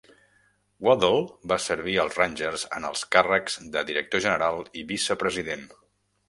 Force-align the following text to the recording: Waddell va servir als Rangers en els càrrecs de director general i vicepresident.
Waddell 0.85 1.27
va 1.51 1.57
servir 1.65 1.93
als 2.03 2.17
Rangers 2.21 2.63
en 2.79 2.87
els 2.89 3.03
càrrecs 3.17 3.59
de 3.77 3.85
director 3.91 4.25
general 4.27 4.65
i 4.83 4.87
vicepresident. 4.95 5.71